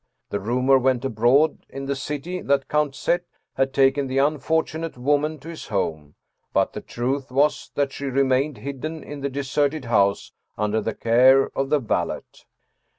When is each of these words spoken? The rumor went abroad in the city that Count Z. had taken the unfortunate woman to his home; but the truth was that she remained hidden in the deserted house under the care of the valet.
The 0.31 0.39
rumor 0.39 0.79
went 0.79 1.05
abroad 1.05 1.63
in 1.69 1.85
the 1.85 1.95
city 1.95 2.41
that 2.41 2.67
Count 2.67 2.95
Z. 2.95 3.17
had 3.53 3.71
taken 3.71 4.07
the 4.07 4.17
unfortunate 4.17 4.97
woman 4.97 5.37
to 5.41 5.49
his 5.49 5.67
home; 5.67 6.15
but 6.53 6.73
the 6.73 6.81
truth 6.81 7.29
was 7.31 7.69
that 7.75 7.91
she 7.91 8.05
remained 8.05 8.57
hidden 8.57 9.03
in 9.03 9.21
the 9.21 9.29
deserted 9.29 9.85
house 9.85 10.31
under 10.57 10.81
the 10.81 10.95
care 10.95 11.55
of 11.55 11.69
the 11.69 11.77
valet. 11.77 12.23